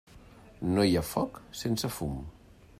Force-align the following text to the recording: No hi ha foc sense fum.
No 0.77 0.85
hi 0.91 0.95
ha 1.01 1.05
foc 1.11 1.39
sense 1.63 1.95
fum. 1.99 2.19